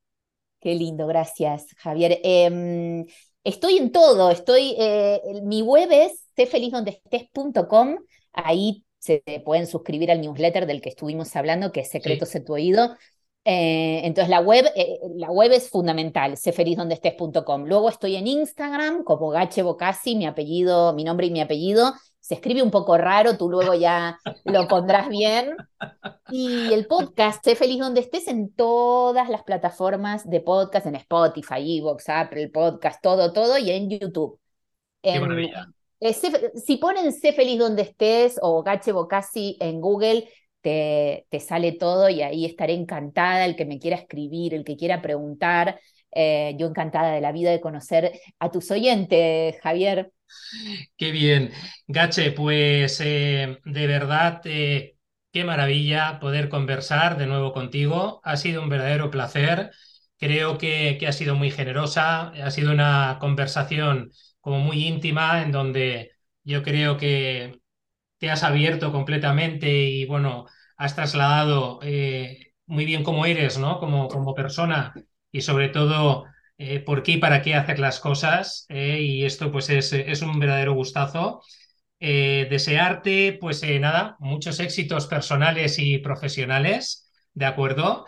[0.60, 2.20] Qué lindo, gracias, Javier.
[2.24, 3.06] Em,
[3.44, 7.98] estoy en todo, estoy, eh, mi web es cfelizondestes.com,
[8.32, 12.54] ahí se pueden suscribir al newsletter del que estuvimos hablando, que es Secretos en tu
[12.54, 12.98] oído.
[13.46, 17.66] Eh, entonces la web, eh, la web es fundamental, estés.com.
[17.66, 21.94] Luego estoy en Instagram como Gache Bocasi, mi apellido, mi nombre y mi apellido.
[22.20, 25.58] Se escribe un poco raro, tú luego ya lo pondrás bien.
[26.30, 31.80] Y el podcast, sé feliz donde estés en todas las plataformas de podcast, en Spotify,
[31.80, 34.40] Evox, Apple Podcast, todo, todo, y en YouTube.
[35.02, 36.14] Eh,
[36.56, 40.30] si ponen sé feliz donde estés o Gache Bocasi en Google,
[40.64, 45.02] te, sale todo y ahí estaré encantada, el que me quiera escribir, el que quiera
[45.02, 45.80] preguntar,
[46.12, 50.12] eh, yo encantada de la vida de conocer a tus oyentes, Javier.
[50.98, 51.52] Qué bien.
[51.88, 54.96] Gache, pues eh, de verdad, eh,
[55.32, 58.22] qué maravilla poder conversar de nuevo contigo.
[58.24, 59.72] Ha sido un verdadero placer.
[60.18, 62.30] Creo que, que ha sido muy generosa.
[62.30, 66.12] Ha sido una conversación como muy íntima en donde
[66.44, 67.63] yo creo que
[68.24, 70.46] te has abierto completamente y bueno,
[70.78, 73.80] has trasladado eh, muy bien cómo eres, ¿no?
[73.80, 74.94] Como, como persona
[75.30, 76.24] y sobre todo
[76.58, 78.66] eh, por qué y para qué hacer las cosas.
[78.70, 81.42] Eh, y esto pues es, es, un verdadero gustazo.
[82.00, 88.06] desearte, pues nada, muchos éxitos personales y profesionales, ¿de acuerdo?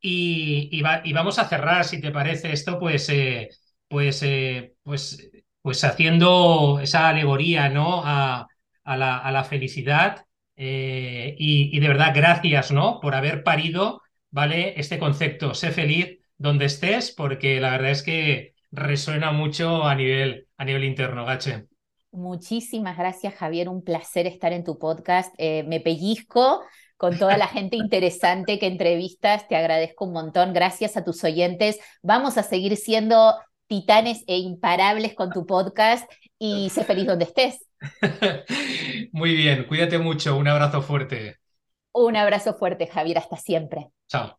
[0.00, 3.10] Y, y, vamos a cerrar, si te parece esto, pues,
[3.88, 4.24] pues,
[4.82, 8.02] pues, pues haciendo esa alegoría, ¿no?
[8.88, 10.24] A la, felicidad
[10.56, 13.00] eh, y, de verdad gracias ¿no?
[13.00, 14.74] por haber parido ¿vale?
[14.80, 20.46] este concepto, sé feliz donde estés, porque la verdad es que resuena mucho a nivel,
[20.56, 21.66] a nivel interno, Gache.
[22.10, 23.68] Muchísimas gracias, Javier.
[23.68, 25.34] Un placer estar en tu podcast.
[25.36, 26.62] Eh, me pellizco
[26.96, 29.46] con toda la gente interesante que entrevistas.
[29.48, 30.52] Te agradezco un montón.
[30.52, 31.78] Gracias a tus oyentes.
[32.02, 33.34] Vamos a seguir siendo
[33.66, 37.67] titanes e imparables con tu podcast y sé feliz donde estés.
[39.12, 41.36] Muy bien, cuídate mucho, un abrazo fuerte.
[41.92, 43.90] Un abrazo fuerte, Javier, hasta siempre.
[44.08, 44.38] Chao.